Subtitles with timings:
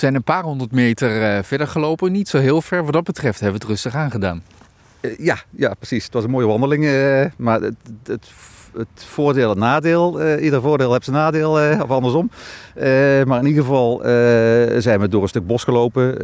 [0.00, 2.12] zijn een paar honderd meter eh, verder gelopen.
[2.12, 2.84] Niet zo heel ver.
[2.84, 4.42] Wat dat betreft hebben we het rustig aangedaan.
[5.00, 6.04] Uh, ja, ja, precies.
[6.04, 6.84] Het was een mooie wandeling.
[6.84, 8.30] Uh, maar het, het,
[8.76, 10.22] het, voordeel en nadeel.
[10.22, 11.50] Uh, ieder voordeel heeft zijn nadeel,
[11.82, 12.30] of andersom.
[13.26, 14.00] maar in ieder geval
[14.80, 16.20] zijn we door een stuk bos gelopen.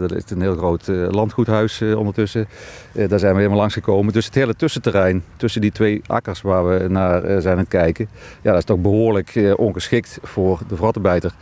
[0.00, 2.48] er ligt een heel groot landgoedhuis ondertussen.
[2.92, 4.12] daar zijn we helemaal langs gekomen.
[4.12, 8.08] Dus het hele tussenterrein tussen die twee akkers waar we naar zijn aan het kijken.
[8.42, 11.32] Ja, dat is toch behoorlijk ongeschikt voor de vrattenbijter.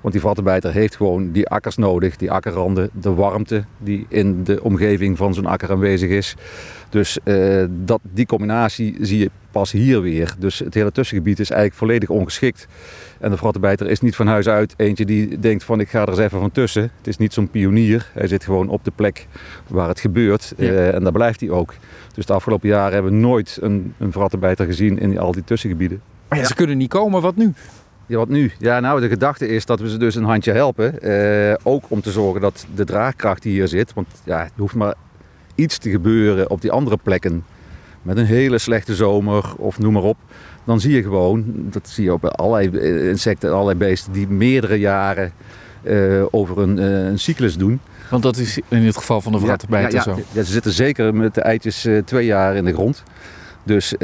[0.00, 2.16] Want die vrattenbijter heeft gewoon die akkers nodig.
[2.16, 6.34] Die akkerranden, de warmte die in de omgeving van zo'n akker aanwezig is.
[6.88, 7.18] Dus
[7.70, 10.34] dat, die combinatie zie je pas hier weer.
[10.38, 12.66] Dus het hele tussengebied is eigenlijk volledig ongeschikt.
[13.20, 16.08] En de vrattenbijter is niet van huis uit eentje die denkt van ik ga er
[16.08, 16.82] eens even van tussen.
[16.82, 18.10] Het is niet zo'n pionier.
[18.12, 19.26] Hij zit gewoon op de plek
[19.66, 20.52] waar het gebeurt.
[20.56, 20.70] Ja.
[20.70, 21.74] Uh, en daar blijft hij ook.
[22.14, 26.00] Dus de afgelopen jaren hebben we nooit een, een vrattenbijter gezien in al die tussengebieden.
[26.28, 27.52] Maar ja, ze kunnen niet komen, wat nu?
[28.06, 28.52] Ja, wat nu?
[28.58, 30.94] Ja, nou, de gedachte is dat we ze dus een handje helpen.
[31.02, 33.92] Uh, ook om te zorgen dat de draagkracht die hier zit.
[33.94, 34.94] Want ja, het hoeft maar
[35.54, 37.44] iets te gebeuren op die andere plekken.
[38.04, 40.16] Met een hele slechte zomer of noem maar op.
[40.64, 44.78] Dan zie je gewoon, dat zie je op allerlei insecten en allerlei beesten die meerdere
[44.78, 45.32] jaren
[45.82, 47.80] uh, over een, uh, een, cyclus doen.
[48.10, 50.22] Want dat is in het geval van de vrattenbijter ja, ja, zo?
[50.32, 53.02] Ja, ze zitten zeker met de eitjes uh, twee jaar in de grond.
[53.66, 53.94] Dus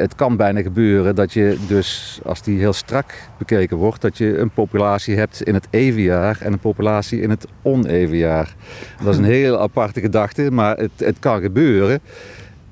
[0.00, 4.38] het kan bijna gebeuren dat je dus, als die heel strak bekeken wordt, dat je
[4.38, 8.54] een populatie hebt in het evenjaar en een populatie in het onevenjaar.
[9.02, 12.00] Dat is een heel aparte gedachte, maar het, het kan gebeuren.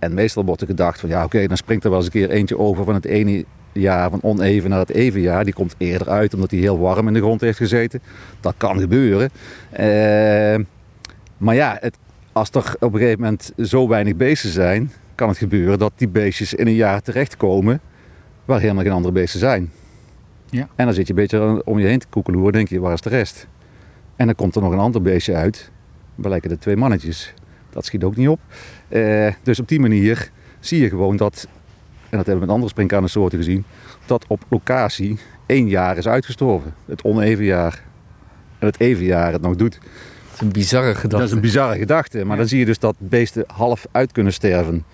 [0.04, 2.12] En meestal wordt er gedacht van ja oké, okay, dan springt er wel eens een
[2.12, 5.44] keer eentje over van het ene jaar van oneven naar het evenjaar.
[5.44, 8.02] Die komt eerder uit omdat hij heel warm in de grond heeft gezeten.
[8.40, 9.30] Dat kan gebeuren.
[9.72, 10.64] Uh,
[11.36, 11.96] maar ja, het,
[12.32, 16.08] als er op een gegeven moment zo weinig beesten zijn, kan het gebeuren dat die
[16.08, 17.80] beestjes in een jaar terechtkomen
[18.44, 19.70] waar helemaal geen andere beesten zijn.
[20.50, 20.68] Ja.
[20.74, 23.00] En dan zit je een beetje om je heen te koekeloeren, denk je, waar is
[23.00, 23.46] de rest?
[24.16, 25.70] En dan komt er nog een ander beestje uit,
[26.14, 27.34] waar lijken de twee mannetjes.
[27.74, 28.40] Dat schiet ook niet op.
[28.88, 30.30] Uh, dus op die manier
[30.60, 31.46] zie je gewoon dat,
[32.10, 33.64] en dat hebben we met andere springkanensoorten gezien,
[34.06, 36.74] dat op locatie één jaar is uitgestorven.
[36.86, 37.82] Het oneven jaar.
[38.58, 39.78] En het even jaar het nog doet.
[39.80, 41.16] Dat is een bizarre gedachte.
[41.16, 42.18] Dat is een bizarre gedachte.
[42.18, 42.36] Maar ja.
[42.36, 44.84] dan zie je dus dat beesten half uit kunnen sterven.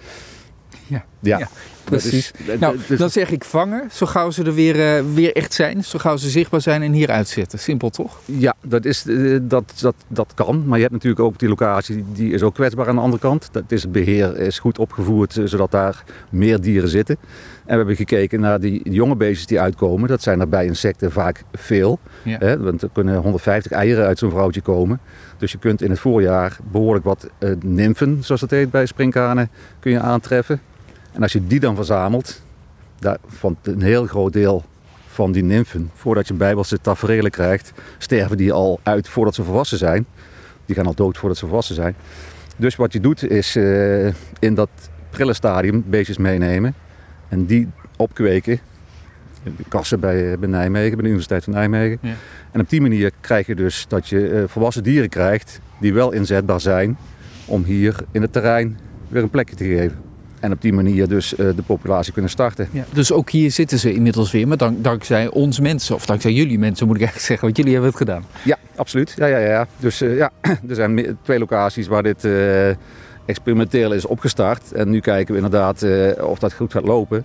[0.86, 1.38] Ja, ja.
[1.38, 1.48] ja
[1.84, 2.30] precies.
[2.60, 5.84] Nou, dus, dan zeg ik vangen, zo gauw ze er weer, uh, weer echt zijn.
[5.84, 7.58] Zo gauw ze zichtbaar zijn en hier uitzetten.
[7.58, 8.20] Simpel toch?
[8.24, 10.66] Ja, dat, is, uh, dat, dat, dat kan.
[10.66, 13.48] Maar je hebt natuurlijk ook die locatie, die is ook kwetsbaar aan de andere kant.
[13.52, 17.16] Dat is, het beheer is goed opgevoerd, uh, zodat daar meer dieren zitten.
[17.64, 20.08] En we hebben gekeken naar die jonge beestjes die uitkomen.
[20.08, 21.98] Dat zijn er bij insecten vaak veel.
[22.22, 22.36] Ja.
[22.38, 25.00] Hè, want er kunnen 150 eieren uit zo'n vrouwtje komen.
[25.38, 27.28] Dus je kunt in het voorjaar behoorlijk wat
[27.64, 30.60] nymfen, zoals dat heet bij springkanen, kun je aantreffen.
[31.12, 32.42] En als je die dan verzamelt,
[32.98, 34.64] daar, van een heel groot deel
[35.06, 39.78] van die nymfen, voordat je bijbelse tafereelen krijgt, sterven die al uit voordat ze volwassen
[39.78, 40.06] zijn.
[40.66, 41.94] Die gaan al dood voordat ze volwassen zijn.
[42.56, 44.06] Dus wat je doet is uh,
[44.38, 44.68] in dat
[45.10, 46.74] prille stadium beestjes meenemen
[47.28, 48.60] en die opkweken.
[49.42, 51.98] De kassen bij, bij Nijmegen, bij de Universiteit van Nijmegen.
[52.02, 52.14] Ja.
[52.50, 56.12] En op die manier krijg je dus dat je uh, volwassen dieren krijgt die wel
[56.12, 56.98] inzetbaar zijn
[57.46, 58.78] om hier in het terrein
[59.08, 60.09] weer een plekje te geven.
[60.40, 62.68] En op die manier dus uh, de populatie kunnen starten.
[62.72, 66.32] Ja, dus ook hier zitten ze inmiddels weer, maar dank, dankzij ons mensen, of dankzij
[66.32, 68.24] jullie mensen moet ik eigenlijk zeggen, want jullie hebben het gedaan.
[68.44, 69.14] Ja, absoluut.
[69.16, 69.66] Ja, ja, ja.
[69.76, 70.30] Dus uh, ja,
[70.68, 72.68] er zijn twee locaties waar dit uh,
[73.24, 74.72] experimenteel is opgestart.
[74.72, 75.86] En nu kijken we inderdaad
[76.20, 77.24] of dat goed gaat lopen.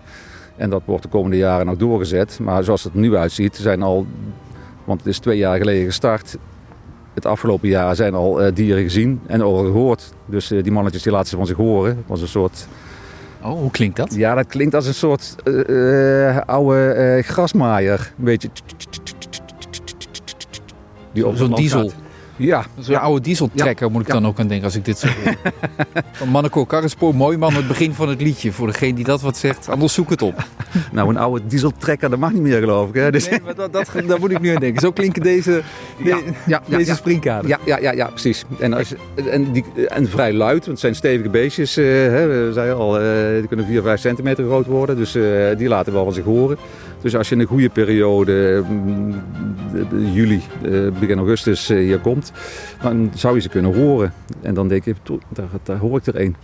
[0.56, 2.40] En dat wordt de komende jaren nog doorgezet.
[2.42, 4.06] Maar zoals het er nu uitziet, zijn al,
[4.84, 6.38] want het is twee jaar geleden gestart,
[7.14, 10.14] het afgelopen jaar zijn al dieren gezien en over gehoord.
[10.26, 11.96] Dus die mannetjes die laten ze van zich horen.
[11.96, 12.68] Het was een soort...
[13.46, 14.16] Oh, hoe klinkt dat?
[14.16, 18.14] Ja, dat klinkt als een soort uh, oude grasmaaier.
[18.18, 18.50] Een beetje...
[21.34, 21.92] Zo'n diesel.
[22.36, 22.66] Ja.
[22.80, 25.36] Zo'n oude dieseltrekker moet ik dan ook aan denken als ik dit zo hoor.
[26.12, 26.68] Van Manneko
[27.14, 28.52] mooi man, het begin van het liedje.
[28.52, 30.48] Voor degene die dat wat zegt, anders zoek het op.
[30.92, 32.96] Nou, een oude dieseltrekker, dat mag niet meer geloof ik.
[32.96, 33.12] Hè?
[33.12, 33.30] Dus...
[33.30, 34.82] Nee, maar dat, dat, daar moet ik nu aan denken.
[34.82, 35.62] Zo klinken deze,
[36.04, 37.50] de, ja, deze springkaden.
[37.50, 38.44] Ja, ja, ja, ja, precies.
[38.60, 38.94] En, als,
[39.30, 41.78] en, die, en vrij luid, want het zijn stevige beestjes.
[41.78, 43.08] Uh, hè, we zeiden al, uh,
[43.38, 44.96] die kunnen 4, 5 centimeter groot worden.
[44.96, 46.58] Dus uh, die laten wel van zich horen.
[47.02, 48.64] Dus als je in een goede periode,
[50.14, 50.42] juli,
[51.00, 52.32] begin augustus, hier komt,
[52.82, 54.14] dan zou je ze kunnen horen.
[54.42, 54.96] En dan denk je,
[55.30, 56.36] daar, daar hoor ik er één.